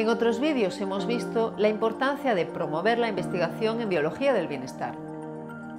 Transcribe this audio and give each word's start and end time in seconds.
En 0.00 0.08
otros 0.08 0.40
vídeos 0.40 0.80
hemos 0.80 1.06
visto 1.06 1.52
la 1.58 1.68
importancia 1.68 2.34
de 2.34 2.46
promover 2.46 2.96
la 2.96 3.10
investigación 3.10 3.82
en 3.82 3.90
biología 3.90 4.32
del 4.32 4.48
bienestar, 4.48 4.94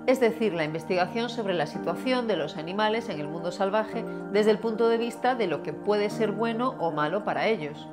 es 0.05 0.19
decir, 0.19 0.53
la 0.53 0.63
investigación 0.63 1.27
sobre 1.31 1.55
la 1.55 1.65
situación 1.65 2.27
de 2.27 2.37
los 2.37 2.55
animales 2.55 3.09
en 3.09 3.19
el 3.19 3.27
mundo 3.27 3.51
salvaje 3.51 4.05
desde 4.31 4.51
el 4.51 4.59
punto 4.59 4.89
de 4.89 4.99
vista 4.99 5.33
de 5.33 5.47
lo 5.47 5.63
que 5.63 5.73
puede 5.73 6.11
ser 6.11 6.33
bueno 6.33 6.75
o 6.77 6.91
malo 6.91 7.25
para 7.25 7.47
ellos. 7.47 7.87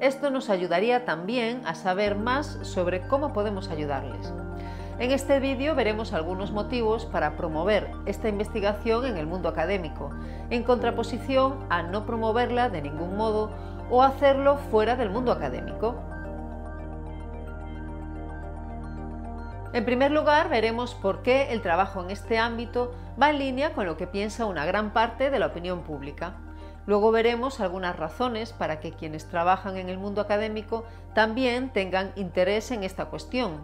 Esto 0.00 0.28
nos 0.28 0.50
ayudaría 0.50 1.06
también 1.06 1.62
a 1.64 1.74
saber 1.74 2.14
más 2.14 2.58
sobre 2.60 3.00
cómo 3.08 3.32
podemos 3.32 3.70
ayudarles. 3.70 4.34
En 4.98 5.12
este 5.12 5.40
vídeo 5.40 5.74
veremos 5.74 6.12
algunos 6.12 6.52
motivos 6.52 7.06
para 7.06 7.38
promover 7.38 7.90
esta 8.04 8.28
investigación 8.28 9.06
en 9.06 9.16
el 9.16 9.26
mundo 9.26 9.48
académico, 9.48 10.10
en 10.50 10.62
contraposición 10.62 11.56
a 11.70 11.82
no 11.82 12.04
promoverla 12.04 12.68
de 12.68 12.82
ningún 12.82 13.16
modo 13.16 13.48
o 13.90 14.02
hacerlo 14.02 14.56
fuera 14.70 14.96
del 14.96 15.10
mundo 15.10 15.32
académico. 15.32 16.02
En 19.72 19.84
primer 19.84 20.10
lugar, 20.10 20.48
veremos 20.48 20.94
por 20.94 21.22
qué 21.22 21.52
el 21.52 21.62
trabajo 21.62 22.02
en 22.02 22.10
este 22.10 22.38
ámbito 22.38 22.92
va 23.20 23.30
en 23.30 23.38
línea 23.38 23.72
con 23.72 23.86
lo 23.86 23.96
que 23.96 24.06
piensa 24.06 24.46
una 24.46 24.64
gran 24.64 24.92
parte 24.92 25.30
de 25.30 25.38
la 25.38 25.46
opinión 25.46 25.82
pública. 25.82 26.34
Luego 26.86 27.12
veremos 27.12 27.60
algunas 27.60 27.96
razones 27.96 28.52
para 28.52 28.80
que 28.80 28.92
quienes 28.92 29.28
trabajan 29.28 29.76
en 29.76 29.88
el 29.88 29.98
mundo 29.98 30.20
académico 30.20 30.84
también 31.14 31.70
tengan 31.70 32.12
interés 32.16 32.72
en 32.72 32.82
esta 32.82 33.04
cuestión, 33.06 33.60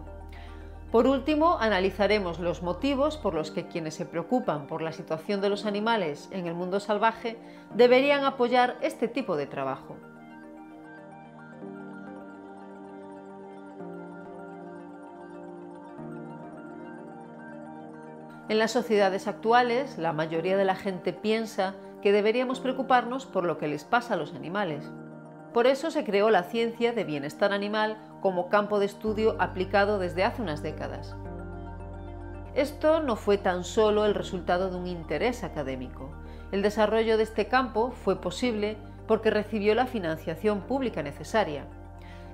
por 0.91 1.05
último, 1.05 1.57
analizaremos 1.59 2.39
los 2.39 2.63
motivos 2.63 3.17
por 3.17 3.33
los 3.33 3.51
que 3.51 3.67
quienes 3.67 3.93
se 3.93 4.05
preocupan 4.05 4.67
por 4.67 4.81
la 4.81 4.93
situación 4.93 5.41
de 5.41 5.49
los 5.49 5.65
animales 5.65 6.29
en 6.31 6.47
el 6.47 6.53
mundo 6.53 6.79
salvaje 6.79 7.37
deberían 7.75 8.23
apoyar 8.23 8.77
este 8.81 9.09
tipo 9.09 9.35
de 9.35 9.47
trabajo. 9.47 9.97
En 18.49 18.59
las 18.59 18.71
sociedades 18.71 19.27
actuales, 19.27 19.97
la 19.97 20.13
mayoría 20.13 20.55
de 20.55 20.63
la 20.63 20.75
gente 20.75 21.11
piensa 21.11 21.75
que 22.01 22.13
deberíamos 22.13 22.61
preocuparnos 22.61 23.25
por 23.25 23.43
lo 23.43 23.57
que 23.57 23.67
les 23.67 23.83
pasa 23.83 24.13
a 24.13 24.17
los 24.17 24.33
animales. 24.33 24.89
Por 25.53 25.67
eso 25.67 25.91
se 25.91 26.05
creó 26.05 26.29
la 26.29 26.43
ciencia 26.43 26.93
de 26.93 27.03
bienestar 27.03 27.51
animal 27.51 27.97
como 28.21 28.47
campo 28.47 28.79
de 28.79 28.85
estudio 28.85 29.35
aplicado 29.39 29.99
desde 29.99 30.23
hace 30.23 30.41
unas 30.41 30.63
décadas. 30.63 31.13
Esto 32.55 33.01
no 33.01 33.17
fue 33.17 33.37
tan 33.37 33.65
solo 33.65 34.05
el 34.05 34.15
resultado 34.15 34.69
de 34.69 34.77
un 34.77 34.87
interés 34.87 35.43
académico. 35.43 36.09
El 36.53 36.61
desarrollo 36.61 37.17
de 37.17 37.23
este 37.23 37.47
campo 37.47 37.91
fue 37.91 38.21
posible 38.21 38.77
porque 39.07 39.29
recibió 39.29 39.75
la 39.75 39.87
financiación 39.87 40.61
pública 40.61 41.03
necesaria. 41.03 41.65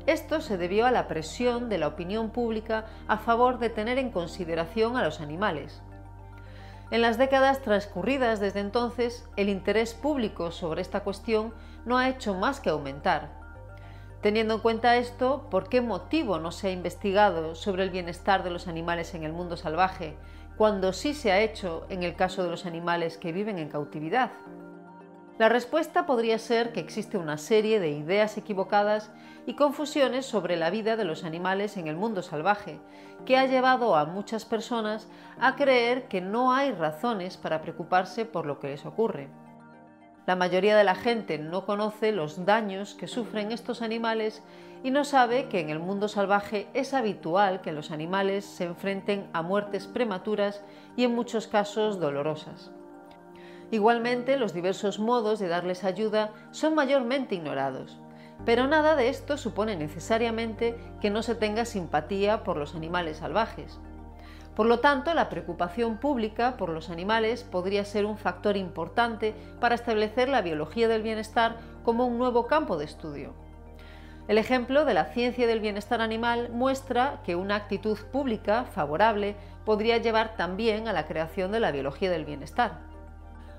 Esto 0.05 0.41
se 0.41 0.59
debió 0.59 0.85
a 0.85 0.91
la 0.91 1.07
presión 1.07 1.69
de 1.69 1.79
la 1.79 1.87
opinión 1.87 2.29
pública 2.29 2.85
a 3.07 3.17
favor 3.17 3.57
de 3.57 3.69
tener 3.69 3.97
en 3.97 4.11
consideración 4.11 4.95
a 4.95 5.03
los 5.03 5.19
animales. 5.19 5.81
En 6.91 7.01
las 7.01 7.17
décadas 7.17 7.61
transcurridas 7.61 8.39
desde 8.39 8.59
entonces, 8.59 9.27
el 9.35 9.49
interés 9.49 9.93
público 9.93 10.51
sobre 10.51 10.81
esta 10.81 11.01
cuestión 11.01 11.53
no 11.85 11.97
ha 11.97 12.09
hecho 12.09 12.33
más 12.33 12.59
que 12.59 12.69
aumentar. 12.69 13.31
Teniendo 14.21 14.53
en 14.53 14.59
cuenta 14.61 14.95
esto, 14.95 15.49
¿por 15.49 15.67
qué 15.67 15.81
motivo 15.81 16.39
no 16.39 16.51
se 16.51 16.67
ha 16.67 16.71
investigado 16.71 17.55
sobre 17.55 17.83
el 17.83 17.89
bienestar 17.89 18.43
de 18.43 18.51
los 18.51 18.67
animales 18.67 19.13
en 19.15 19.23
el 19.23 19.33
mundo 19.33 19.57
salvaje, 19.57 20.15
cuando 20.55 20.93
sí 20.93 21.13
se 21.13 21.31
ha 21.31 21.41
hecho 21.41 21.85
en 21.89 22.03
el 22.03 22.15
caso 22.15 22.43
de 22.43 22.49
los 22.49 22.65
animales 22.65 23.17
que 23.17 23.31
viven 23.33 23.59
en 23.59 23.69
cautividad? 23.69 24.31
La 25.39 25.49
respuesta 25.49 26.05
podría 26.05 26.37
ser 26.37 26.73
que 26.73 26.79
existe 26.79 27.17
una 27.17 27.39
serie 27.39 27.79
de 27.79 27.89
ideas 27.89 28.37
equivocadas 28.37 29.11
y 29.47 29.55
confusiones 29.55 30.27
sobre 30.27 30.57
la 30.57 30.69
vida 30.69 30.95
de 30.95 31.05
los 31.05 31.23
animales 31.23 31.75
en 31.75 31.87
el 31.87 31.95
mundo 31.95 32.21
salvaje, 32.21 32.79
que 33.25 33.35
ha 33.35 33.47
llevado 33.47 33.95
a 33.95 34.05
muchas 34.05 34.45
personas 34.45 35.07
a 35.39 35.55
creer 35.55 36.07
que 36.07 36.21
no 36.21 36.53
hay 36.53 36.71
razones 36.71 37.37
para 37.37 37.63
preocuparse 37.63 38.25
por 38.25 38.45
lo 38.45 38.59
que 38.59 38.67
les 38.67 38.85
ocurre. 38.85 39.27
La 40.27 40.35
mayoría 40.35 40.77
de 40.77 40.83
la 40.83 40.95
gente 40.95 41.39
no 41.39 41.65
conoce 41.65 42.11
los 42.11 42.45
daños 42.45 42.93
que 42.93 43.07
sufren 43.07 43.51
estos 43.51 43.81
animales 43.81 44.43
y 44.83 44.91
no 44.91 45.03
sabe 45.03 45.49
que 45.49 45.59
en 45.59 45.71
el 45.71 45.79
mundo 45.79 46.07
salvaje 46.09 46.67
es 46.75 46.93
habitual 46.93 47.61
que 47.61 47.71
los 47.71 47.89
animales 47.89 48.45
se 48.45 48.65
enfrenten 48.65 49.27
a 49.33 49.41
muertes 49.41 49.87
prematuras 49.87 50.63
y 50.95 51.05
en 51.05 51.15
muchos 51.15 51.47
casos 51.47 51.99
dolorosas. 51.99 52.71
Igualmente, 53.73 54.37
los 54.37 54.53
diversos 54.53 54.99
modos 54.99 55.39
de 55.39 55.47
darles 55.47 55.83
ayuda 55.83 56.29
son 56.51 56.75
mayormente 56.75 57.33
ignorados, 57.33 57.97
pero 58.45 58.67
nada 58.67 58.95
de 58.95 59.09
esto 59.09 59.35
supone 59.35 59.75
necesariamente 59.75 60.75
que 61.01 61.09
no 61.09 61.23
se 61.23 61.33
tenga 61.33 61.65
simpatía 61.65 62.43
por 62.43 62.55
los 62.55 62.75
animales 62.75 63.17
salvajes. 63.17 63.79
Por 64.55 64.67
lo 64.67 64.79
tanto, 64.79 65.15
la 65.15 65.27
preocupación 65.27 65.97
pública 65.97 66.55
por 66.55 66.69
los 66.69 66.91
animales 66.91 67.43
podría 67.45 67.83
ser 67.83 68.05
un 68.05 68.15
factor 68.15 68.57
importante 68.57 69.33
para 69.59 69.73
establecer 69.73 70.29
la 70.29 70.43
biología 70.43 70.87
del 70.87 71.01
bienestar 71.01 71.57
como 71.83 72.05
un 72.05 72.19
nuevo 72.19 72.45
campo 72.45 72.77
de 72.77 72.85
estudio. 72.85 73.33
El 74.27 74.37
ejemplo 74.37 74.85
de 74.85 74.93
la 74.93 75.05
ciencia 75.05 75.47
del 75.47 75.61
bienestar 75.61 75.99
animal 75.99 76.51
muestra 76.51 77.23
que 77.25 77.35
una 77.35 77.55
actitud 77.55 77.97
pública 78.11 78.65
favorable 78.65 79.35
podría 79.65 79.97
llevar 79.97 80.37
también 80.37 80.87
a 80.87 80.93
la 80.93 81.07
creación 81.07 81.51
de 81.51 81.59
la 81.59 81.71
biología 81.71 82.11
del 82.11 82.25
bienestar. 82.25 82.92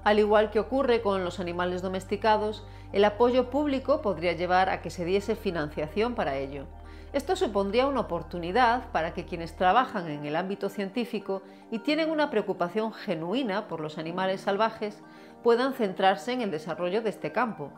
Al 0.05 0.19
igual 0.19 0.51
que 0.51 0.61
ocurre 0.61 1.01
con 1.01 1.25
los 1.25 1.41
animales 1.41 1.81
domesticados, 1.81 2.63
el 2.93 3.07
apoyo 3.07 3.49
público 3.49 4.03
podría 4.03 4.35
llevar 4.35 4.69
a 4.69 4.83
que 4.83 4.91
se 4.91 5.07
diese 5.07 5.35
financiación 5.35 6.15
para 6.15 6.37
ello. 6.37 6.67
Esto 7.15 7.37
supondría 7.37 7.87
una 7.87 8.01
oportunidad 8.01 8.91
para 8.93 9.15
que 9.15 9.25
quienes 9.25 9.57
trabajan 9.57 10.11
en 10.11 10.27
el 10.27 10.37
ámbito 10.37 10.69
científico 10.69 11.43
y 11.71 11.79
tienen 11.79 12.11
una 12.11 12.29
preocupación 12.29 12.93
genuina 12.93 13.67
por 13.67 13.81
los 13.81 13.97
animales 13.97 14.43
salvajes 14.43 15.01
puedan 15.43 15.73
centrarse 15.73 16.33
en 16.33 16.43
el 16.43 16.51
desarrollo 16.51 17.01
de 17.01 17.11
este 17.11 17.33
campo. 17.33 17.71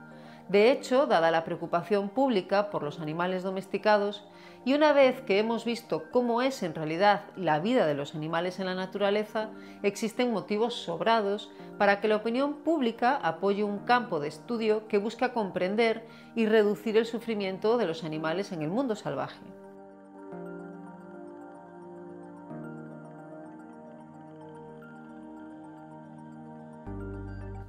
De 0.48 0.72
hecho, 0.72 1.06
dada 1.06 1.30
la 1.30 1.44
preocupación 1.44 2.08
pública 2.08 2.70
por 2.70 2.82
los 2.82 2.98
animales 2.98 3.42
domesticados, 3.42 4.24
y 4.66 4.74
una 4.74 4.92
vez 4.92 5.20
que 5.20 5.38
hemos 5.38 5.64
visto 5.64 6.10
cómo 6.10 6.42
es 6.42 6.64
en 6.64 6.74
realidad 6.74 7.22
la 7.36 7.60
vida 7.60 7.86
de 7.86 7.94
los 7.94 8.16
animales 8.16 8.58
en 8.58 8.66
la 8.66 8.74
naturaleza, 8.74 9.50
existen 9.84 10.32
motivos 10.32 10.74
sobrados 10.74 11.52
para 11.78 12.00
que 12.00 12.08
la 12.08 12.16
opinión 12.16 12.64
pública 12.64 13.14
apoye 13.14 13.62
un 13.62 13.78
campo 13.78 14.18
de 14.18 14.26
estudio 14.26 14.88
que 14.88 14.98
busca 14.98 15.32
comprender 15.32 16.04
y 16.34 16.46
reducir 16.46 16.96
el 16.96 17.06
sufrimiento 17.06 17.78
de 17.78 17.86
los 17.86 18.02
animales 18.02 18.50
en 18.50 18.60
el 18.60 18.68
mundo 18.70 18.96
salvaje. 18.96 19.38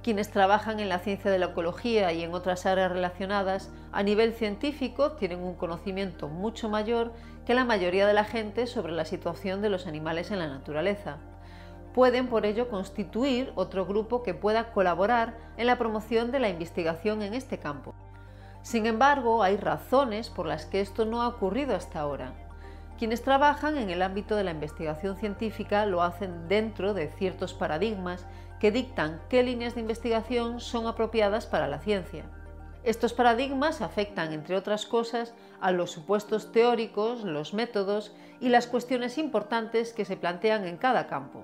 Quienes 0.08 0.30
trabajan 0.30 0.80
en 0.80 0.88
la 0.88 1.00
ciencia 1.00 1.30
de 1.30 1.38
la 1.38 1.48
ecología 1.48 2.10
y 2.14 2.22
en 2.22 2.32
otras 2.32 2.64
áreas 2.64 2.90
relacionadas, 2.90 3.70
a 3.92 4.02
nivel 4.02 4.32
científico 4.32 5.12
tienen 5.12 5.40
un 5.40 5.54
conocimiento 5.54 6.28
mucho 6.28 6.70
mayor 6.70 7.12
que 7.44 7.52
la 7.52 7.66
mayoría 7.66 8.06
de 8.06 8.14
la 8.14 8.24
gente 8.24 8.66
sobre 8.66 8.94
la 8.94 9.04
situación 9.04 9.60
de 9.60 9.68
los 9.68 9.86
animales 9.86 10.30
en 10.30 10.38
la 10.38 10.48
naturaleza. 10.48 11.18
Pueden 11.92 12.28
por 12.28 12.46
ello 12.46 12.70
constituir 12.70 13.52
otro 13.54 13.84
grupo 13.84 14.22
que 14.22 14.32
pueda 14.32 14.72
colaborar 14.72 15.36
en 15.58 15.66
la 15.66 15.76
promoción 15.76 16.32
de 16.32 16.38
la 16.38 16.48
investigación 16.48 17.20
en 17.20 17.34
este 17.34 17.58
campo. 17.58 17.94
Sin 18.62 18.86
embargo, 18.86 19.42
hay 19.42 19.58
razones 19.58 20.30
por 20.30 20.46
las 20.46 20.64
que 20.64 20.80
esto 20.80 21.04
no 21.04 21.20
ha 21.20 21.28
ocurrido 21.28 21.76
hasta 21.76 22.00
ahora. 22.00 22.32
Quienes 22.98 23.22
trabajan 23.22 23.76
en 23.76 23.90
el 23.90 24.00
ámbito 24.00 24.36
de 24.36 24.44
la 24.44 24.52
investigación 24.52 25.18
científica 25.18 25.84
lo 25.84 26.02
hacen 26.02 26.48
dentro 26.48 26.94
de 26.94 27.08
ciertos 27.08 27.52
paradigmas 27.52 28.26
que 28.60 28.70
dictan 28.70 29.20
qué 29.28 29.42
líneas 29.42 29.74
de 29.74 29.80
investigación 29.80 30.60
son 30.60 30.86
apropiadas 30.86 31.46
para 31.46 31.68
la 31.68 31.78
ciencia. 31.78 32.24
Estos 32.84 33.12
paradigmas 33.12 33.82
afectan, 33.82 34.32
entre 34.32 34.56
otras 34.56 34.86
cosas, 34.86 35.34
a 35.60 35.72
los 35.72 35.90
supuestos 35.90 36.52
teóricos, 36.52 37.24
los 37.24 37.52
métodos 37.52 38.14
y 38.40 38.48
las 38.48 38.66
cuestiones 38.66 39.18
importantes 39.18 39.92
que 39.92 40.04
se 40.04 40.16
plantean 40.16 40.64
en 40.64 40.76
cada 40.76 41.06
campo. 41.06 41.42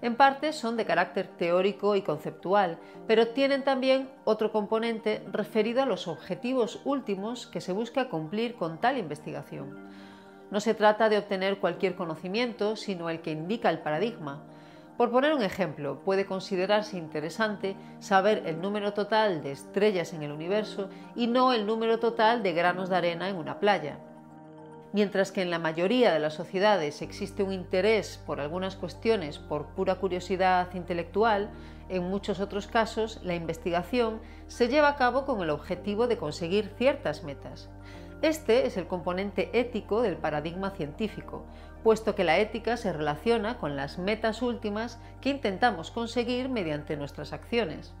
En 0.00 0.16
parte 0.16 0.52
son 0.52 0.76
de 0.76 0.84
carácter 0.84 1.28
teórico 1.28 1.94
y 1.94 2.02
conceptual, 2.02 2.78
pero 3.06 3.28
tienen 3.28 3.62
también 3.62 4.10
otro 4.24 4.50
componente 4.50 5.22
referido 5.30 5.80
a 5.82 5.86
los 5.86 6.08
objetivos 6.08 6.80
últimos 6.84 7.46
que 7.46 7.60
se 7.60 7.72
busca 7.72 8.08
cumplir 8.08 8.56
con 8.56 8.78
tal 8.78 8.98
investigación. 8.98 9.78
No 10.50 10.58
se 10.58 10.74
trata 10.74 11.08
de 11.08 11.18
obtener 11.18 11.58
cualquier 11.58 11.94
conocimiento, 11.94 12.74
sino 12.74 13.10
el 13.10 13.20
que 13.20 13.30
indica 13.30 13.70
el 13.70 13.78
paradigma, 13.78 14.42
por 14.96 15.10
poner 15.10 15.34
un 15.34 15.42
ejemplo, 15.42 16.00
puede 16.04 16.26
considerarse 16.26 16.98
interesante 16.98 17.76
saber 17.98 18.42
el 18.46 18.60
número 18.60 18.92
total 18.92 19.42
de 19.42 19.52
estrellas 19.52 20.12
en 20.12 20.22
el 20.22 20.32
universo 20.32 20.88
y 21.16 21.26
no 21.26 21.52
el 21.52 21.66
número 21.66 21.98
total 21.98 22.42
de 22.42 22.52
granos 22.52 22.90
de 22.90 22.96
arena 22.96 23.28
en 23.28 23.36
una 23.36 23.58
playa. 23.58 23.98
Mientras 24.92 25.32
que 25.32 25.40
en 25.40 25.50
la 25.50 25.58
mayoría 25.58 26.12
de 26.12 26.18
las 26.18 26.34
sociedades 26.34 27.00
existe 27.00 27.42
un 27.42 27.54
interés 27.54 28.22
por 28.26 28.40
algunas 28.40 28.76
cuestiones 28.76 29.38
por 29.38 29.68
pura 29.68 29.94
curiosidad 29.94 30.68
intelectual, 30.74 31.50
en 31.88 32.04
muchos 32.04 32.40
otros 32.40 32.66
casos 32.66 33.18
la 33.22 33.34
investigación 33.34 34.20
se 34.48 34.68
lleva 34.68 34.88
a 34.88 34.96
cabo 34.96 35.24
con 35.24 35.40
el 35.40 35.48
objetivo 35.48 36.06
de 36.06 36.18
conseguir 36.18 36.74
ciertas 36.76 37.24
metas. 37.24 37.70
Este 38.20 38.66
es 38.66 38.76
el 38.76 38.86
componente 38.86 39.50
ético 39.58 40.02
del 40.02 40.16
paradigma 40.16 40.70
científico, 40.70 41.44
puesto 41.82 42.14
que 42.14 42.24
la 42.24 42.38
ética 42.38 42.76
se 42.76 42.92
relaciona 42.92 43.58
con 43.58 43.76
las 43.76 43.98
metas 43.98 44.42
últimas 44.42 44.98
que 45.20 45.30
intentamos 45.30 45.90
conseguir 45.90 46.48
mediante 46.48 46.96
nuestras 46.96 47.32
acciones. 47.32 47.92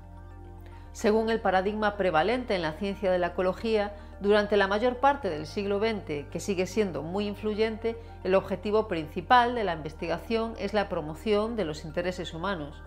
Según 0.92 1.30
el 1.30 1.40
paradigma 1.40 1.96
prevalente 1.96 2.54
en 2.54 2.62
la 2.62 2.72
ciencia 2.72 3.10
de 3.10 3.18
la 3.18 3.28
ecología, 3.28 3.94
durante 4.20 4.56
la 4.56 4.68
mayor 4.68 4.98
parte 4.98 5.30
del 5.30 5.46
siglo 5.46 5.80
XX, 5.80 6.28
que 6.30 6.38
sigue 6.38 6.66
siendo 6.66 7.02
muy 7.02 7.26
influyente, 7.26 7.96
el 8.24 8.34
objetivo 8.34 8.86
principal 8.88 9.54
de 9.54 9.64
la 9.64 9.72
investigación 9.72 10.54
es 10.58 10.74
la 10.74 10.88
promoción 10.88 11.56
de 11.56 11.64
los 11.64 11.84
intereses 11.84 12.34
humanos. 12.34 12.80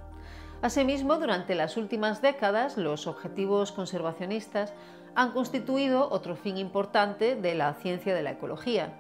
Asimismo, 0.62 1.18
durante 1.18 1.56
las 1.56 1.78
últimas 1.78 2.22
décadas, 2.22 2.78
los 2.78 3.08
objetivos 3.08 3.72
conservacionistas 3.72 4.74
han 5.16 5.32
constituido 5.32 6.10
otro 6.10 6.36
fin 6.36 6.58
importante 6.58 7.36
de 7.36 7.56
la 7.56 7.74
ciencia 7.74 8.14
de 8.14 8.24
la 8.24 8.32
ecología. 8.32 8.94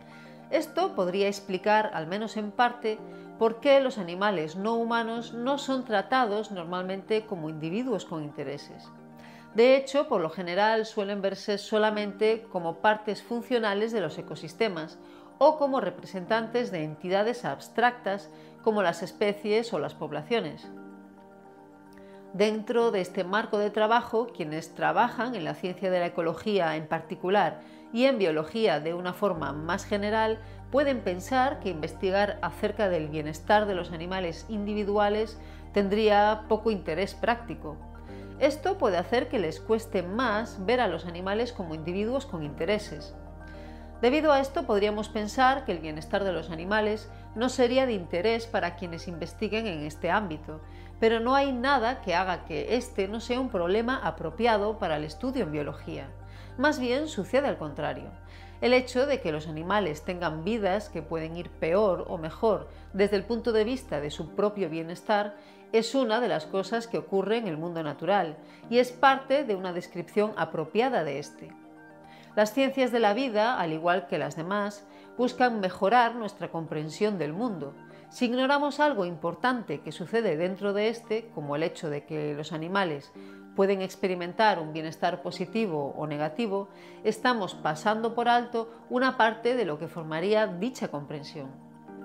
Esto 0.51 0.95
podría 0.95 1.27
explicar, 1.27 1.91
al 1.93 2.07
menos 2.07 2.37
en 2.37 2.51
parte, 2.51 2.99
por 3.39 3.59
qué 3.59 3.79
los 3.79 3.97
animales 3.97 4.55
no 4.55 4.75
humanos 4.75 5.33
no 5.33 5.57
son 5.57 5.85
tratados 5.85 6.51
normalmente 6.51 7.25
como 7.25 7.49
individuos 7.49 8.05
con 8.05 8.23
intereses. 8.23 8.89
De 9.55 9.77
hecho, 9.77 10.07
por 10.07 10.21
lo 10.21 10.29
general 10.29 10.85
suelen 10.85 11.21
verse 11.21 11.57
solamente 11.57 12.45
como 12.51 12.77
partes 12.77 13.23
funcionales 13.23 13.91
de 13.91 14.01
los 14.01 14.17
ecosistemas 14.17 14.99
o 15.37 15.57
como 15.57 15.81
representantes 15.81 16.71
de 16.71 16.83
entidades 16.83 17.45
abstractas 17.45 18.29
como 18.63 18.81
las 18.83 19.01
especies 19.01 19.73
o 19.73 19.79
las 19.79 19.93
poblaciones. 19.93 20.67
Dentro 22.33 22.91
de 22.91 22.99
este 22.99 23.23
marco 23.23 23.57
de 23.57 23.69
trabajo, 23.69 24.27
quienes 24.27 24.75
trabajan 24.75 25.35
en 25.35 25.45
la 25.45 25.55
ciencia 25.55 25.89
de 25.89 25.99
la 25.99 26.07
ecología 26.07 26.75
en 26.75 26.85
particular 26.85 27.61
y 27.95 28.07
en 28.07 28.17
biología 28.17 28.81
de 28.81 28.93
una 28.93 29.13
forma 29.13 29.53
más 29.53 29.85
general, 29.85 30.39
pueden 30.69 30.99
pensar 30.99 31.61
que 31.61 31.69
investigar 31.69 32.39
acerca 32.41 32.89
del 32.89 33.07
bienestar 33.07 33.67
de 33.67 33.73
los 33.73 33.93
animales 33.93 34.45
individuales 34.49 35.39
tendría 35.71 36.43
poco 36.49 36.71
interés 36.71 37.13
práctico. 37.13 37.77
Esto 38.41 38.77
puede 38.77 38.97
hacer 38.97 39.29
que 39.29 39.39
les 39.39 39.61
cueste 39.61 40.03
más 40.03 40.65
ver 40.65 40.81
a 40.81 40.89
los 40.89 41.05
animales 41.05 41.53
como 41.53 41.73
individuos 41.73 42.25
con 42.25 42.43
intereses. 42.43 43.15
Debido 44.01 44.33
a 44.33 44.41
esto 44.41 44.65
podríamos 44.65 45.07
pensar 45.07 45.63
que 45.63 45.71
el 45.71 45.79
bienestar 45.79 46.25
de 46.25 46.33
los 46.33 46.49
animales 46.49 47.09
no 47.33 47.47
sería 47.47 47.85
de 47.85 47.93
interés 47.93 48.45
para 48.45 48.75
quienes 48.75 49.07
investiguen 49.07 49.67
en 49.67 49.85
este 49.85 50.11
ámbito, 50.11 50.59
pero 50.99 51.21
no 51.21 51.33
hay 51.33 51.53
nada 51.53 52.01
que 52.01 52.13
haga 52.13 52.43
que 52.43 52.75
este 52.75 53.07
no 53.07 53.21
sea 53.21 53.39
un 53.39 53.47
problema 53.47 54.01
apropiado 54.03 54.79
para 54.79 54.97
el 54.97 55.05
estudio 55.05 55.45
en 55.45 55.53
biología. 55.53 56.09
Más 56.57 56.79
bien 56.79 57.07
sucede 57.07 57.47
al 57.47 57.57
contrario. 57.57 58.09
El 58.61 58.73
hecho 58.73 59.05
de 59.05 59.19
que 59.19 59.33
los 59.33 59.47
animales 59.47 60.03
tengan 60.03 60.45
vidas 60.45 60.89
que 60.89 61.01
pueden 61.01 61.35
ir 61.35 61.49
peor 61.49 62.05
o 62.07 62.17
mejor 62.17 62.69
desde 62.93 63.17
el 63.17 63.25
punto 63.25 63.51
de 63.51 63.65
vista 63.65 63.99
de 63.99 64.09
su 64.09 64.29
propio 64.35 64.69
bienestar 64.69 65.35
es 65.73 65.93
una 65.93 66.21
de 66.21 66.29
las 66.29 66.45
cosas 66.45 66.87
que 66.87 66.97
ocurre 66.97 67.37
en 67.37 67.47
el 67.47 67.57
mundo 67.57 67.83
natural 67.83 68.37
y 68.69 68.77
es 68.77 68.93
parte 68.93 69.43
de 69.43 69.55
una 69.55 69.73
descripción 69.73 70.31
apropiada 70.37 71.03
de 71.03 71.19
este. 71.19 71.51
Las 72.37 72.53
ciencias 72.53 72.93
de 72.93 72.99
la 72.99 73.13
vida, 73.13 73.59
al 73.59 73.73
igual 73.73 74.07
que 74.07 74.17
las 74.17 74.37
demás, 74.37 74.85
buscan 75.17 75.59
mejorar 75.59 76.15
nuestra 76.15 76.49
comprensión 76.49 77.17
del 77.17 77.33
mundo, 77.33 77.73
si 78.09 78.25
ignoramos 78.25 78.79
algo 78.79 79.05
importante 79.05 79.81
que 79.81 79.91
sucede 79.91 80.37
dentro 80.37 80.71
de 80.71 80.87
este, 80.87 81.29
como 81.35 81.55
el 81.57 81.63
hecho 81.63 81.89
de 81.89 82.05
que 82.05 82.33
los 82.33 82.53
animales 82.53 83.11
pueden 83.55 83.81
experimentar 83.81 84.59
un 84.59 84.73
bienestar 84.73 85.21
positivo 85.21 85.93
o 85.97 86.07
negativo, 86.07 86.67
estamos 87.03 87.55
pasando 87.55 88.13
por 88.13 88.27
alto 88.29 88.71
una 88.89 89.17
parte 89.17 89.55
de 89.55 89.65
lo 89.65 89.79
que 89.79 89.87
formaría 89.87 90.47
dicha 90.47 90.89
comprensión. 90.89 91.49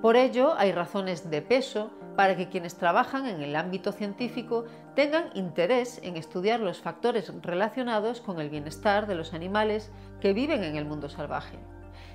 Por 0.01 0.17
ello, 0.17 0.55
hay 0.57 0.73
razones 0.73 1.29
de 1.29 1.43
peso 1.43 1.91
para 2.17 2.37
que 2.37 2.49
quienes 2.49 2.77
trabajan 2.77 3.27
en 3.27 3.43
el 3.43 3.55
ámbito 3.55 3.93
científico 3.93 4.65
tengan 4.95 5.31
interés 5.35 6.01
en 6.03 6.17
estudiar 6.17 6.61
los 6.61 6.81
factores 6.81 7.33
relacionados 7.43 8.21
con 8.21 8.41
el 8.41 8.49
bienestar 8.49 9.07
de 9.07 9.15
los 9.15 9.35
animales 9.35 9.93
que 10.21 10.33
viven 10.33 10.65
en 10.65 10.77
el 10.77 10.87
mundo 10.87 11.09
salvaje 11.09 11.59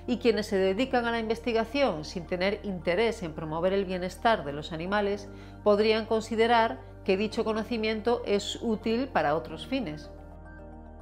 y 0.07 0.17
quienes 0.17 0.47
se 0.47 0.57
dedican 0.57 1.05
a 1.05 1.11
la 1.11 1.19
investigación 1.19 2.05
sin 2.05 2.25
tener 2.25 2.59
interés 2.63 3.23
en 3.23 3.33
promover 3.33 3.73
el 3.73 3.85
bienestar 3.85 4.45
de 4.45 4.53
los 4.53 4.71
animales 4.71 5.27
podrían 5.63 6.05
considerar 6.05 6.79
que 7.05 7.17
dicho 7.17 7.45
conocimiento 7.45 8.23
es 8.25 8.59
útil 8.61 9.07
para 9.07 9.35
otros 9.35 9.67
fines. 9.67 10.09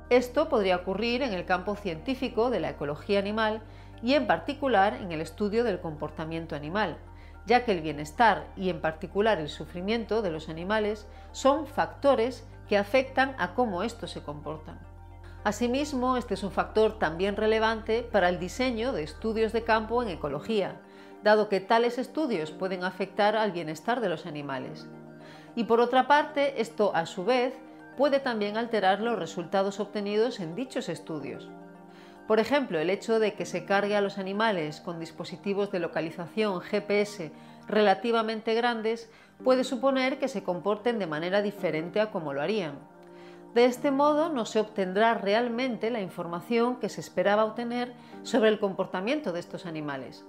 Esto 0.09 0.49
podría 0.49 0.75
ocurrir 0.75 1.23
en 1.23 1.33
el 1.33 1.45
campo 1.45 1.75
científico 1.75 2.49
de 2.49 2.59
la 2.59 2.69
ecología 2.69 3.19
animal 3.19 3.61
y 4.03 4.13
en 4.13 4.27
particular 4.27 4.95
en 4.95 5.11
el 5.11 5.21
estudio 5.21 5.63
del 5.63 5.79
comportamiento 5.79 6.55
animal, 6.55 6.97
ya 7.45 7.65
que 7.65 7.71
el 7.71 7.81
bienestar 7.81 8.47
y 8.55 8.69
en 8.69 8.81
particular 8.81 9.39
el 9.39 9.49
sufrimiento 9.49 10.21
de 10.21 10.29
los 10.29 10.49
animales 10.49 11.07
son 11.31 11.65
factores 11.65 12.45
que 12.67 12.77
afectan 12.77 13.35
a 13.39 13.53
cómo 13.53 13.81
estos 13.81 14.11
se 14.11 14.21
comportan. 14.21 14.79
Asimismo, 15.43 16.15
este 16.15 16.35
es 16.35 16.43
un 16.43 16.51
factor 16.51 16.99
también 16.99 17.35
relevante 17.35 18.03
para 18.03 18.29
el 18.29 18.39
diseño 18.39 18.93
de 18.93 19.03
estudios 19.03 19.51
de 19.51 19.63
campo 19.63 20.01
en 20.01 20.09
ecología, 20.09 20.79
dado 21.21 21.49
que 21.49 21.59
tales 21.59 21.97
estudios 21.97 22.51
pueden 22.51 22.83
afectar 22.83 23.35
al 23.35 23.51
bienestar 23.51 23.99
de 23.99 24.09
los 24.09 24.25
animales. 24.25 24.87
Y 25.55 25.65
por 25.65 25.79
otra 25.79 26.07
parte, 26.07 26.61
esto 26.61 26.95
a 26.95 27.05
su 27.05 27.25
vez 27.25 27.53
puede 27.97 28.19
también 28.19 28.57
alterar 28.57 29.01
los 29.01 29.19
resultados 29.19 29.79
obtenidos 29.79 30.39
en 30.39 30.55
dichos 30.55 30.89
estudios. 30.89 31.49
Por 32.27 32.39
ejemplo, 32.39 32.79
el 32.79 32.89
hecho 32.89 33.19
de 33.19 33.33
que 33.33 33.45
se 33.45 33.65
cargue 33.65 33.95
a 33.95 34.01
los 34.01 34.17
animales 34.17 34.79
con 34.79 34.99
dispositivos 34.99 35.71
de 35.71 35.79
localización 35.79 36.61
GPS 36.61 37.31
relativamente 37.67 38.53
grandes 38.53 39.09
puede 39.43 39.63
suponer 39.63 40.19
que 40.19 40.27
se 40.27 40.43
comporten 40.43 40.99
de 40.99 41.07
manera 41.07 41.41
diferente 41.41 41.99
a 41.99 42.11
como 42.11 42.33
lo 42.33 42.41
harían. 42.41 42.79
De 43.53 43.65
este 43.65 43.91
modo 43.91 44.29
no 44.29 44.45
se 44.45 44.59
obtendrá 44.59 45.13
realmente 45.13 45.91
la 45.91 46.01
información 46.01 46.77
que 46.77 46.89
se 46.89 47.01
esperaba 47.01 47.45
obtener 47.45 47.93
sobre 48.23 48.49
el 48.49 48.59
comportamiento 48.59 49.31
de 49.31 49.41
estos 49.41 49.65
animales. 49.65 50.25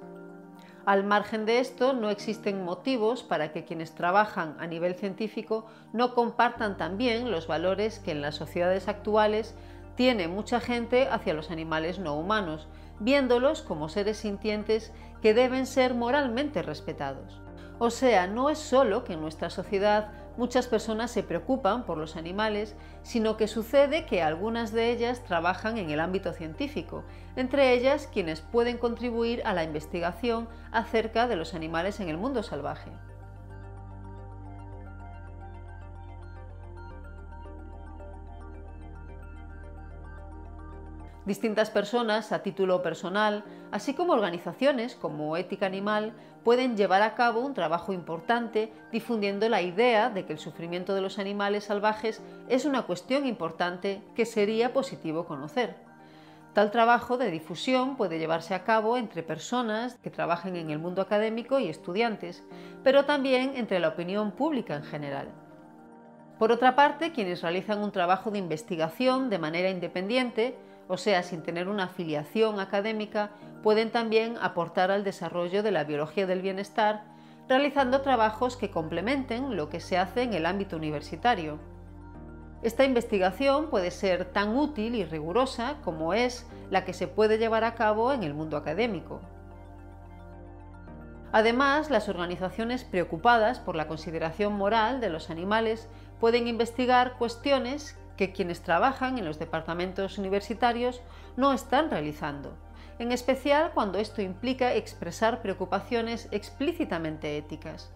Al 0.86 1.02
margen 1.02 1.46
de 1.46 1.60
esto, 1.60 1.94
no 1.94 2.10
existen 2.10 2.62
motivos 2.62 3.22
para 3.22 3.52
que 3.52 3.64
quienes 3.64 3.94
trabajan 3.94 4.54
a 4.60 4.66
nivel 4.66 4.94
científico 4.94 5.66
no 5.94 6.14
compartan 6.14 6.76
también 6.76 7.30
los 7.30 7.46
valores 7.46 8.00
que 8.00 8.10
en 8.10 8.20
las 8.20 8.34
sociedades 8.34 8.86
actuales 8.86 9.54
tiene 9.94 10.28
mucha 10.28 10.60
gente 10.60 11.08
hacia 11.08 11.32
los 11.32 11.50
animales 11.50 11.98
no 11.98 12.14
humanos, 12.18 12.68
viéndolos 13.00 13.62
como 13.62 13.88
seres 13.88 14.18
sintientes 14.18 14.92
que 15.22 15.32
deben 15.32 15.66
ser 15.66 15.94
moralmente 15.94 16.60
respetados. 16.60 17.40
O 17.78 17.88
sea, 17.88 18.26
no 18.26 18.50
es 18.50 18.58
solo 18.58 19.04
que 19.04 19.14
en 19.14 19.22
nuestra 19.22 19.48
sociedad 19.48 20.12
muchas 20.36 20.66
personas 20.66 21.10
se 21.10 21.22
preocupan 21.22 21.84
por 21.84 21.98
los 21.98 22.16
animales, 22.16 22.74
sino 23.02 23.36
que 23.36 23.48
sucede 23.48 24.06
que 24.06 24.22
algunas 24.22 24.72
de 24.72 24.90
ellas 24.90 25.24
trabajan 25.24 25.78
en 25.78 25.90
el 25.90 26.00
ámbito 26.00 26.32
científico, 26.32 27.04
entre 27.36 27.72
ellas 27.72 28.08
quienes 28.12 28.40
pueden 28.40 28.78
contribuir 28.78 29.42
a 29.44 29.52
la 29.52 29.64
investigación 29.64 30.48
acerca 30.72 31.26
de 31.28 31.36
los 31.36 31.54
animales 31.54 32.00
en 32.00 32.08
el 32.08 32.18
mundo 32.18 32.42
salvaje. 32.42 32.90
Distintas 41.26 41.70
personas 41.70 42.32
a 42.32 42.42
título 42.42 42.82
personal, 42.82 43.44
así 43.72 43.94
como 43.94 44.12
organizaciones 44.12 44.94
como 44.94 45.38
Ética 45.38 45.64
Animal, 45.64 46.12
pueden 46.44 46.76
llevar 46.76 47.00
a 47.00 47.14
cabo 47.14 47.40
un 47.40 47.54
trabajo 47.54 47.94
importante 47.94 48.70
difundiendo 48.92 49.48
la 49.48 49.62
idea 49.62 50.10
de 50.10 50.26
que 50.26 50.34
el 50.34 50.38
sufrimiento 50.38 50.94
de 50.94 51.00
los 51.00 51.18
animales 51.18 51.64
salvajes 51.64 52.22
es 52.50 52.66
una 52.66 52.82
cuestión 52.82 53.26
importante 53.26 54.02
que 54.14 54.26
sería 54.26 54.74
positivo 54.74 55.24
conocer. 55.24 55.76
Tal 56.52 56.70
trabajo 56.70 57.16
de 57.16 57.30
difusión 57.30 57.96
puede 57.96 58.18
llevarse 58.18 58.52
a 58.54 58.62
cabo 58.62 58.98
entre 58.98 59.22
personas 59.22 59.96
que 60.02 60.10
trabajen 60.10 60.56
en 60.56 60.70
el 60.70 60.78
mundo 60.78 61.00
académico 61.00 61.58
y 61.58 61.68
estudiantes, 61.68 62.44
pero 62.84 63.06
también 63.06 63.54
entre 63.56 63.80
la 63.80 63.88
opinión 63.88 64.30
pública 64.32 64.76
en 64.76 64.84
general. 64.84 65.28
Por 66.38 66.52
otra 66.52 66.76
parte, 66.76 67.12
quienes 67.12 67.40
realizan 67.40 67.82
un 67.82 67.92
trabajo 67.92 68.30
de 68.30 68.38
investigación 68.38 69.30
de 69.30 69.38
manera 69.38 69.70
independiente 69.70 70.54
o 70.88 70.96
sea, 70.96 71.22
sin 71.22 71.42
tener 71.42 71.68
una 71.68 71.84
afiliación 71.84 72.60
académica, 72.60 73.30
pueden 73.62 73.90
también 73.90 74.36
aportar 74.40 74.90
al 74.90 75.04
desarrollo 75.04 75.62
de 75.62 75.70
la 75.70 75.84
biología 75.84 76.26
del 76.26 76.42
bienestar, 76.42 77.04
realizando 77.48 78.00
trabajos 78.02 78.56
que 78.56 78.70
complementen 78.70 79.56
lo 79.56 79.68
que 79.68 79.80
se 79.80 79.98
hace 79.98 80.22
en 80.22 80.34
el 80.34 80.46
ámbito 80.46 80.76
universitario. 80.76 81.58
Esta 82.62 82.84
investigación 82.84 83.68
puede 83.68 83.90
ser 83.90 84.24
tan 84.24 84.56
útil 84.56 84.94
y 84.94 85.04
rigurosa 85.04 85.76
como 85.84 86.14
es 86.14 86.46
la 86.70 86.84
que 86.84 86.94
se 86.94 87.08
puede 87.08 87.38
llevar 87.38 87.64
a 87.64 87.74
cabo 87.74 88.12
en 88.12 88.22
el 88.22 88.32
mundo 88.32 88.56
académico. 88.56 89.20
Además, 91.32 91.90
las 91.90 92.08
organizaciones 92.08 92.84
preocupadas 92.84 93.58
por 93.58 93.74
la 93.76 93.88
consideración 93.88 94.52
moral 94.54 95.00
de 95.00 95.10
los 95.10 95.30
animales 95.30 95.88
pueden 96.20 96.46
investigar 96.46 97.18
cuestiones 97.18 97.98
que 98.16 98.32
quienes 98.32 98.62
trabajan 98.62 99.18
en 99.18 99.24
los 99.24 99.38
departamentos 99.38 100.18
universitarios 100.18 101.00
no 101.36 101.52
están 101.52 101.90
realizando. 101.90 102.56
en 103.00 103.10
especial 103.10 103.72
cuando 103.74 103.98
esto 103.98 104.22
implica 104.22 104.74
expresar 104.74 105.42
preocupaciones 105.42 106.28
explícitamente 106.30 107.36
éticas. 107.36 107.92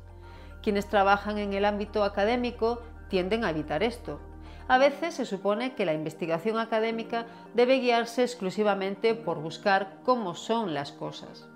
Quienes 0.60 0.88
trabajan 0.88 1.38
en 1.38 1.52
el 1.52 1.64
ámbito 1.64 2.02
académico 2.02 2.82
tienden 3.08 3.44
a 3.44 3.50
evitar 3.50 3.84
esto. 3.84 4.20
A 4.66 4.76
veces 4.76 5.14
se 5.14 5.25
supone 5.25 5.75
que 5.75 5.87
la 5.87 5.94
investigación 5.94 6.58
académica 6.58 7.26
debe 7.54 7.78
guiarse 7.78 8.22
exclusivamente 8.22 9.14
por 9.14 9.40
buscar 9.40 9.98
cómo 10.04 10.34
son 10.34 10.75
las 10.75 10.92
cosas. 10.92 11.48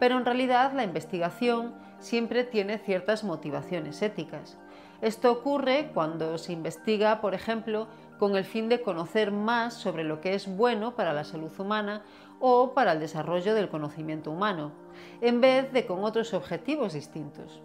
Pero 0.00 0.16
en 0.16 0.24
realidad 0.24 0.72
la 0.72 0.84
investigación 0.84 1.74
siempre 2.00 2.44
tiene 2.44 2.78
ciertas 2.78 3.24
motivaciones 3.24 4.02
éticas. 4.02 4.58
Esto 5.00 5.30
ocurre 5.30 5.90
cuando 5.92 6.38
se 6.38 6.52
investiga, 6.52 7.20
por 7.20 7.34
ejemplo, 7.34 7.86
con 8.18 8.36
el 8.36 8.44
fin 8.44 8.68
de 8.68 8.82
conocer 8.82 9.30
más 9.30 9.74
sobre 9.74 10.04
lo 10.04 10.20
que 10.20 10.34
es 10.34 10.46
bueno 10.46 10.94
para 10.94 11.12
la 11.12 11.24
salud 11.24 11.52
humana 11.58 12.02
o 12.40 12.74
para 12.74 12.92
el 12.92 13.00
desarrollo 13.00 13.54
del 13.54 13.68
conocimiento 13.68 14.30
humano, 14.30 14.72
en 15.20 15.40
vez 15.40 15.72
de 15.72 15.86
con 15.86 16.04
otros 16.04 16.34
objetivos 16.34 16.92
distintos. 16.92 17.62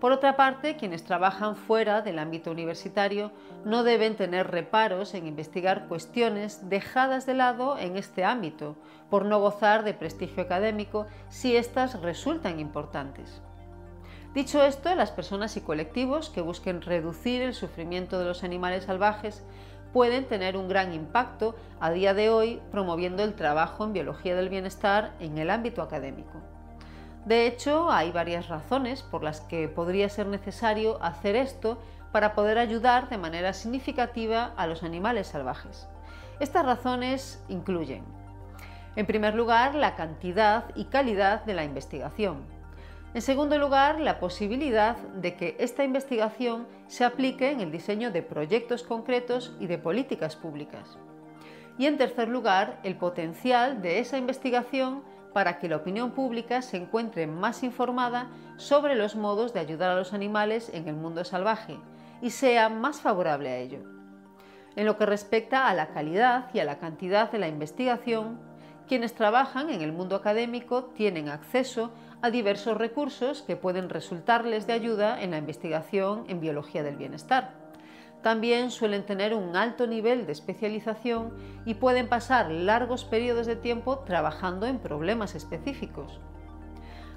Por 0.00 0.12
otra 0.12 0.36
parte, 0.36 0.76
quienes 0.76 1.04
trabajan 1.04 1.56
fuera 1.56 2.02
del 2.02 2.18
ámbito 2.18 2.50
universitario 2.50 3.32
no 3.64 3.82
deben 3.82 4.14
tener 4.14 4.50
reparos 4.50 5.14
en 5.14 5.26
investigar 5.26 5.88
cuestiones 5.88 6.68
dejadas 6.68 7.24
de 7.24 7.34
lado 7.34 7.78
en 7.78 7.96
este 7.96 8.22
ámbito, 8.24 8.76
por 9.08 9.24
no 9.24 9.40
gozar 9.40 9.84
de 9.84 9.94
prestigio 9.94 10.42
académico 10.42 11.06
si 11.30 11.56
éstas 11.56 12.00
resultan 12.02 12.60
importantes. 12.60 13.40
Dicho 14.36 14.62
esto, 14.62 14.94
las 14.94 15.12
personas 15.12 15.56
y 15.56 15.62
colectivos 15.62 16.28
que 16.28 16.42
busquen 16.42 16.82
reducir 16.82 17.40
el 17.40 17.54
sufrimiento 17.54 18.18
de 18.18 18.26
los 18.26 18.44
animales 18.44 18.84
salvajes 18.84 19.42
pueden 19.94 20.26
tener 20.26 20.58
un 20.58 20.68
gran 20.68 20.92
impacto 20.92 21.56
a 21.80 21.90
día 21.90 22.12
de 22.12 22.28
hoy 22.28 22.60
promoviendo 22.70 23.22
el 23.22 23.32
trabajo 23.32 23.84
en 23.84 23.94
biología 23.94 24.36
del 24.36 24.50
bienestar 24.50 25.14
en 25.20 25.38
el 25.38 25.48
ámbito 25.48 25.80
académico. 25.80 26.42
De 27.24 27.46
hecho, 27.46 27.90
hay 27.90 28.12
varias 28.12 28.48
razones 28.48 29.02
por 29.02 29.24
las 29.24 29.40
que 29.40 29.68
podría 29.68 30.10
ser 30.10 30.26
necesario 30.26 31.02
hacer 31.02 31.34
esto 31.34 31.80
para 32.12 32.34
poder 32.34 32.58
ayudar 32.58 33.08
de 33.08 33.16
manera 33.16 33.54
significativa 33.54 34.52
a 34.58 34.66
los 34.66 34.82
animales 34.82 35.28
salvajes. 35.28 35.88
Estas 36.40 36.66
razones 36.66 37.42
incluyen, 37.48 38.04
en 38.96 39.06
primer 39.06 39.34
lugar, 39.34 39.74
la 39.74 39.96
cantidad 39.96 40.66
y 40.74 40.84
calidad 40.84 41.42
de 41.46 41.54
la 41.54 41.64
investigación. 41.64 42.55
En 43.16 43.22
segundo 43.22 43.56
lugar, 43.56 43.98
la 43.98 44.20
posibilidad 44.20 44.98
de 44.98 45.36
que 45.36 45.56
esta 45.58 45.82
investigación 45.82 46.66
se 46.86 47.02
aplique 47.02 47.50
en 47.50 47.62
el 47.62 47.72
diseño 47.72 48.10
de 48.10 48.20
proyectos 48.20 48.82
concretos 48.82 49.56
y 49.58 49.68
de 49.68 49.78
políticas 49.78 50.36
públicas. 50.36 50.98
Y 51.78 51.86
en 51.86 51.96
tercer 51.96 52.28
lugar, 52.28 52.78
el 52.82 52.96
potencial 52.96 53.80
de 53.80 54.00
esa 54.00 54.18
investigación 54.18 55.02
para 55.32 55.58
que 55.58 55.70
la 55.70 55.76
opinión 55.76 56.10
pública 56.10 56.60
se 56.60 56.76
encuentre 56.76 57.26
más 57.26 57.62
informada 57.62 58.28
sobre 58.58 58.94
los 58.94 59.16
modos 59.16 59.54
de 59.54 59.60
ayudar 59.60 59.92
a 59.92 59.96
los 59.96 60.12
animales 60.12 60.70
en 60.74 60.86
el 60.86 60.94
mundo 60.94 61.24
salvaje 61.24 61.78
y 62.20 62.28
sea 62.28 62.68
más 62.68 63.00
favorable 63.00 63.48
a 63.48 63.56
ello. 63.56 63.78
En 64.74 64.84
lo 64.84 64.98
que 64.98 65.06
respecta 65.06 65.68
a 65.68 65.74
la 65.74 65.88
calidad 65.88 66.50
y 66.52 66.58
a 66.58 66.66
la 66.66 66.78
cantidad 66.78 67.32
de 67.32 67.38
la 67.38 67.48
investigación, 67.48 68.38
quienes 68.86 69.14
trabajan 69.14 69.70
en 69.70 69.80
el 69.80 69.92
mundo 69.92 70.16
académico 70.16 70.84
tienen 70.94 71.30
acceso 71.30 71.92
a 72.26 72.30
diversos 72.30 72.76
recursos 72.76 73.42
que 73.42 73.56
pueden 73.56 73.88
resultarles 73.88 74.66
de 74.66 74.74
ayuda 74.74 75.22
en 75.22 75.30
la 75.30 75.38
investigación 75.38 76.24
en 76.28 76.40
biología 76.40 76.82
del 76.82 76.96
bienestar 76.96 77.66
también 78.26 78.72
suelen 78.72 79.06
tener 79.06 79.34
un 79.34 79.54
alto 79.54 79.86
nivel 79.86 80.26
de 80.26 80.32
especialización 80.32 81.32
y 81.64 81.74
pueden 81.74 82.08
pasar 82.08 82.50
largos 82.50 83.04
periodos 83.04 83.46
de 83.46 83.54
tiempo 83.54 84.00
trabajando 84.00 84.66
en 84.66 84.80
problemas 84.80 85.36
específicos. 85.36 86.18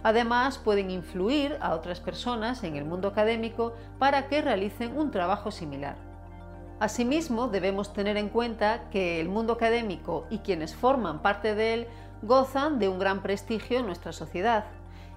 Además, 0.03 0.59
pueden 0.59 0.91
influir 0.91 1.57
a 1.61 1.73
otras 1.73 1.99
personas 1.99 2.63
en 2.63 2.75
el 2.75 2.85
mundo 2.85 3.07
académico 3.07 3.73
para 3.97 4.27
que 4.27 4.43
realicen 4.43 4.95
un 4.95 5.09
trabajo 5.09 5.49
similar. 5.49 5.95
Asimismo, 6.79 7.47
debemos 7.47 7.91
tener 7.91 8.15
en 8.15 8.29
cuenta 8.29 8.87
que 8.91 9.19
el 9.19 9.29
mundo 9.29 9.53
académico 9.53 10.27
y 10.29 10.37
quienes 10.37 10.75
forman 10.75 11.23
parte 11.23 11.55
de 11.55 11.73
él 11.73 11.87
gozan 12.21 12.77
de 12.77 12.87
un 12.87 12.99
gran 12.99 13.23
prestigio 13.23 13.79
en 13.79 13.87
nuestra 13.87 14.13
sociedad. 14.13 14.65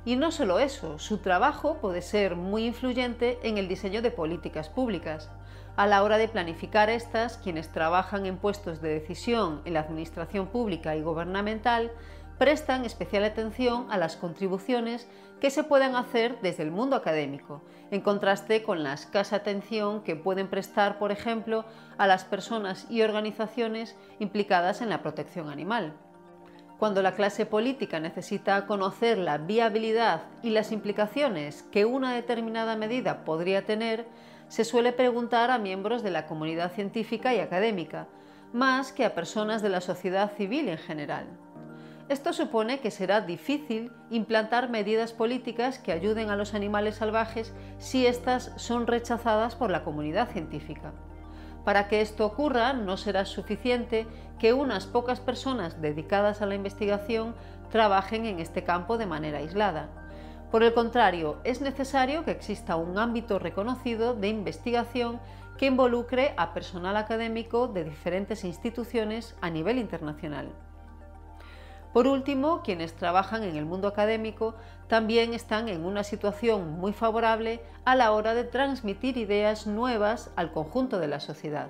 Y 0.04 0.16
no 0.16 0.32
solo 0.32 0.58
eso, 0.58 0.98
su 0.98 1.18
trabajo 1.18 1.78
puede 1.80 2.02
ser 2.02 2.34
muy 2.34 2.66
influyente 2.66 3.38
en 3.44 3.56
el 3.56 3.68
diseño 3.68 4.02
de 4.02 4.10
políticas 4.10 4.68
públicas. 4.68 5.30
A 5.76 5.86
la 5.86 6.02
hora 6.02 6.18
de 6.18 6.28
planificar 6.28 6.90
estas, 6.90 7.38
quienes 7.38 7.68
trabajan 7.68 8.26
en 8.26 8.36
puestos 8.36 8.82
de 8.82 8.88
decisión 8.88 9.62
en 9.64 9.74
la 9.74 9.80
administración 9.80 10.48
pública 10.48 10.96
y 10.96 11.02
gubernamental 11.02 11.92
prestan 12.36 12.84
especial 12.84 13.22
atención 13.22 13.86
a 13.90 13.96
las 13.96 14.16
contribuciones 14.16 15.06
que 15.40 15.50
se 15.50 15.62
puedan 15.62 15.94
hacer 15.94 16.40
desde 16.42 16.64
el 16.64 16.72
mundo 16.72 16.96
académico, 16.96 17.62
en 17.92 18.00
contraste 18.00 18.64
con 18.64 18.82
la 18.82 18.94
escasa 18.94 19.36
atención 19.36 20.02
que 20.02 20.16
pueden 20.16 20.48
prestar, 20.48 20.98
por 20.98 21.12
ejemplo, 21.12 21.64
a 21.96 22.08
las 22.08 22.24
personas 22.24 22.86
y 22.90 23.02
organizaciones 23.02 23.96
implicadas 24.18 24.82
en 24.82 24.88
la 24.88 25.02
protección 25.02 25.48
animal. 25.48 25.94
Cuando 26.82 27.00
la 27.00 27.14
clase 27.14 27.46
política 27.46 28.00
necesita 28.00 28.66
conocer 28.66 29.16
la 29.16 29.38
viabilidad 29.38 30.22
y 30.42 30.50
las 30.50 30.72
implicaciones 30.72 31.62
que 31.70 31.84
una 31.84 32.12
determinada 32.12 32.74
medida 32.74 33.22
podría 33.24 33.64
tener, 33.64 34.04
se 34.48 34.64
suele 34.64 34.92
preguntar 34.92 35.52
a 35.52 35.58
miembros 35.58 36.02
de 36.02 36.10
la 36.10 36.26
comunidad 36.26 36.72
científica 36.72 37.32
y 37.36 37.38
académica, 37.38 38.08
más 38.52 38.90
que 38.90 39.04
a 39.04 39.14
personas 39.14 39.62
de 39.62 39.68
la 39.68 39.80
sociedad 39.80 40.32
civil 40.36 40.68
en 40.68 40.78
general. 40.78 41.26
Esto 42.08 42.32
supone 42.32 42.80
que 42.80 42.90
será 42.90 43.20
difícil 43.20 43.92
implantar 44.10 44.68
medidas 44.68 45.12
políticas 45.12 45.78
que 45.78 45.92
ayuden 45.92 46.30
a 46.30 46.36
los 46.36 46.52
animales 46.52 46.96
salvajes 46.96 47.54
si 47.78 48.08
éstas 48.08 48.50
son 48.56 48.88
rechazadas 48.88 49.54
por 49.54 49.70
la 49.70 49.84
comunidad 49.84 50.30
científica. 50.32 50.92
Para 51.64 51.88
que 51.88 52.00
esto 52.00 52.26
ocurra, 52.26 52.72
no 52.72 52.96
será 52.96 53.24
suficiente 53.24 54.06
que 54.38 54.52
unas 54.52 54.86
pocas 54.86 55.20
personas 55.20 55.80
dedicadas 55.80 56.42
a 56.42 56.46
la 56.46 56.54
investigación 56.54 57.34
trabajen 57.70 58.26
en 58.26 58.40
este 58.40 58.64
campo 58.64 58.98
de 58.98 59.06
manera 59.06 59.38
aislada. 59.38 59.88
Por 60.50 60.62
el 60.62 60.74
contrario, 60.74 61.38
es 61.44 61.60
necesario 61.60 62.24
que 62.24 62.32
exista 62.32 62.76
un 62.76 62.98
ámbito 62.98 63.38
reconocido 63.38 64.14
de 64.14 64.28
investigación 64.28 65.20
que 65.56 65.66
involucre 65.66 66.34
a 66.36 66.52
personal 66.52 66.96
académico 66.96 67.68
de 67.68 67.84
diferentes 67.84 68.44
instituciones 68.44 69.34
a 69.40 69.48
nivel 69.48 69.78
internacional. 69.78 70.48
Por 71.92 72.06
último, 72.06 72.62
quienes 72.62 72.94
trabajan 72.94 73.42
en 73.42 73.56
el 73.56 73.66
mundo 73.66 73.88
académico 73.88 74.54
también 74.88 75.34
están 75.34 75.68
en 75.68 75.84
una 75.84 76.04
situación 76.04 76.78
muy 76.78 76.92
favorable 76.92 77.60
a 77.84 77.94
la 77.96 78.12
hora 78.12 78.34
de 78.34 78.44
transmitir 78.44 79.18
ideas 79.18 79.66
nuevas 79.66 80.30
al 80.36 80.52
conjunto 80.52 80.98
de 80.98 81.08
la 81.08 81.20
sociedad. 81.20 81.68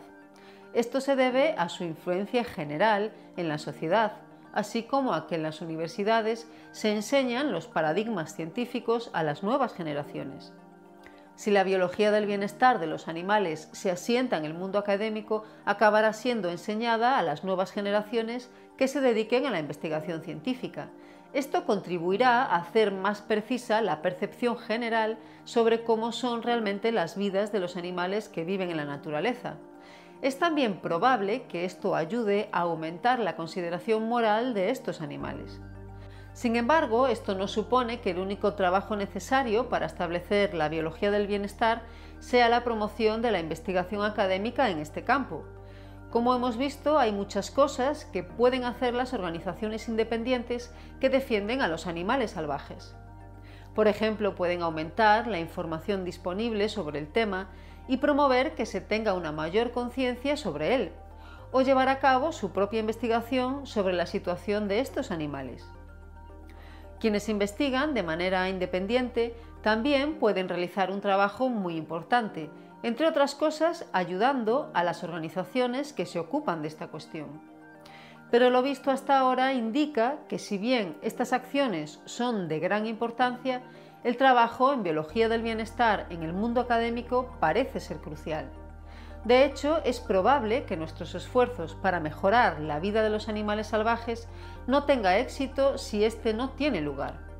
Esto 0.74 1.00
se 1.00 1.16
debe 1.16 1.54
a 1.58 1.68
su 1.68 1.84
influencia 1.84 2.44
general 2.44 3.12
en 3.36 3.48
la 3.48 3.58
sociedad, 3.58 4.12
así 4.52 4.84
como 4.84 5.12
a 5.12 5.26
que 5.26 5.34
en 5.34 5.42
las 5.42 5.60
universidades 5.60 6.46
se 6.70 6.92
enseñan 6.92 7.52
los 7.52 7.66
paradigmas 7.66 8.34
científicos 8.34 9.10
a 9.12 9.22
las 9.22 9.42
nuevas 9.42 9.74
generaciones. 9.74 10.52
Si 11.34 11.50
la 11.50 11.64
biología 11.64 12.10
del 12.10 12.26
bienestar 12.26 12.78
de 12.78 12.86
los 12.86 13.08
animales 13.08 13.68
se 13.72 13.90
asienta 13.90 14.36
en 14.36 14.44
el 14.44 14.54
mundo 14.54 14.78
académico, 14.78 15.44
acabará 15.64 16.12
siendo 16.12 16.50
enseñada 16.50 17.18
a 17.18 17.22
las 17.22 17.42
nuevas 17.42 17.72
generaciones 17.72 18.50
que 18.76 18.88
se 18.88 19.00
dediquen 19.00 19.46
a 19.46 19.50
la 19.50 19.58
investigación 19.58 20.22
científica. 20.22 20.88
Esto 21.32 21.64
contribuirá 21.64 22.42
a 22.42 22.56
hacer 22.56 22.92
más 22.92 23.22
precisa 23.22 23.80
la 23.80 24.02
percepción 24.02 24.58
general 24.58 25.18
sobre 25.44 25.82
cómo 25.82 26.12
son 26.12 26.42
realmente 26.42 26.92
las 26.92 27.16
vidas 27.16 27.52
de 27.52 27.60
los 27.60 27.76
animales 27.76 28.28
que 28.28 28.44
viven 28.44 28.70
en 28.70 28.76
la 28.76 28.84
naturaleza. 28.84 29.56
Es 30.20 30.38
también 30.38 30.80
probable 30.80 31.46
que 31.48 31.64
esto 31.64 31.96
ayude 31.96 32.48
a 32.52 32.60
aumentar 32.60 33.18
la 33.18 33.34
consideración 33.34 34.08
moral 34.08 34.54
de 34.54 34.70
estos 34.70 35.00
animales. 35.00 35.60
Sin 36.34 36.56
embargo, 36.56 37.08
esto 37.08 37.34
no 37.34 37.48
supone 37.48 38.00
que 38.00 38.10
el 38.10 38.18
único 38.18 38.54
trabajo 38.54 38.96
necesario 38.96 39.68
para 39.68 39.86
establecer 39.86 40.54
la 40.54 40.68
biología 40.68 41.10
del 41.10 41.26
bienestar 41.26 41.82
sea 42.20 42.48
la 42.48 42.62
promoción 42.62 43.20
de 43.20 43.32
la 43.32 43.40
investigación 43.40 44.04
académica 44.04 44.70
en 44.70 44.78
este 44.78 45.02
campo. 45.02 45.44
Como 46.12 46.34
hemos 46.34 46.58
visto, 46.58 46.98
hay 46.98 47.10
muchas 47.10 47.50
cosas 47.50 48.04
que 48.04 48.22
pueden 48.22 48.64
hacer 48.64 48.92
las 48.92 49.14
organizaciones 49.14 49.88
independientes 49.88 50.70
que 51.00 51.08
defienden 51.08 51.62
a 51.62 51.68
los 51.68 51.86
animales 51.86 52.32
salvajes. 52.32 52.94
Por 53.74 53.88
ejemplo, 53.88 54.34
pueden 54.34 54.60
aumentar 54.60 55.26
la 55.26 55.38
información 55.38 56.04
disponible 56.04 56.68
sobre 56.68 56.98
el 56.98 57.10
tema 57.10 57.48
y 57.88 57.96
promover 57.96 58.54
que 58.54 58.66
se 58.66 58.82
tenga 58.82 59.14
una 59.14 59.32
mayor 59.32 59.70
conciencia 59.70 60.36
sobre 60.36 60.74
él, 60.74 60.92
o 61.50 61.62
llevar 61.62 61.88
a 61.88 61.98
cabo 61.98 62.32
su 62.32 62.50
propia 62.50 62.80
investigación 62.80 63.66
sobre 63.66 63.94
la 63.94 64.04
situación 64.04 64.68
de 64.68 64.80
estos 64.80 65.10
animales. 65.10 65.66
Quienes 67.00 67.30
investigan 67.30 67.94
de 67.94 68.02
manera 68.02 68.50
independiente 68.50 69.34
también 69.62 70.18
pueden 70.18 70.50
realizar 70.50 70.90
un 70.90 71.00
trabajo 71.00 71.48
muy 71.48 71.76
importante, 71.78 72.50
entre 72.82 73.06
otras 73.06 73.34
cosas 73.34 73.86
ayudando 73.92 74.70
a 74.74 74.84
las 74.84 75.04
organizaciones 75.04 75.92
que 75.92 76.06
se 76.06 76.18
ocupan 76.18 76.62
de 76.62 76.68
esta 76.68 76.88
cuestión. 76.88 77.40
pero 78.30 78.48
lo 78.48 78.62
visto 78.62 78.90
hasta 78.90 79.18
ahora 79.18 79.52
indica 79.52 80.16
que 80.26 80.38
si 80.38 80.56
bien 80.56 80.96
estas 81.02 81.34
acciones 81.34 82.00
son 82.06 82.48
de 82.48 82.60
gran 82.60 82.86
importancia, 82.86 83.60
el 84.04 84.16
trabajo 84.16 84.72
en 84.72 84.82
biología 84.82 85.28
del 85.28 85.42
bienestar 85.42 86.06
en 86.08 86.22
el 86.22 86.32
mundo 86.32 86.62
académico 86.62 87.36
parece 87.40 87.78
ser 87.78 87.98
crucial. 87.98 88.50
De 89.24 89.44
hecho, 89.44 89.80
es 89.84 90.00
probable 90.00 90.64
que 90.64 90.76
nuestros 90.76 91.14
esfuerzos 91.14 91.76
para 91.76 92.00
mejorar 92.00 92.60
la 92.60 92.80
vida 92.80 93.02
de 93.02 93.10
los 93.10 93.28
animales 93.28 93.68
salvajes 93.68 94.26
no 94.66 94.84
tenga 94.84 95.18
éxito 95.18 95.78
si 95.78 96.04
éste 96.04 96.34
no 96.34 96.50
tiene 96.50 96.80
lugar. 96.80 97.31